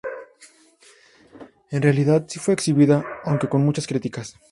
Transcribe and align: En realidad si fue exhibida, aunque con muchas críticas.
En 1.69 1.79
realidad 1.83 2.25
si 2.27 2.39
fue 2.39 2.55
exhibida, 2.55 3.05
aunque 3.23 3.47
con 3.49 3.63
muchas 3.63 3.85
críticas. 3.85 4.35